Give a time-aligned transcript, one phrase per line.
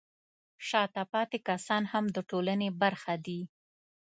[0.67, 3.41] شاته پاتې کسان هم د ټولنې برخه دي.